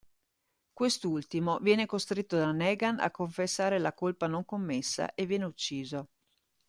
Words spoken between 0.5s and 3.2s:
Quest'ultimo viene costretto da Negan a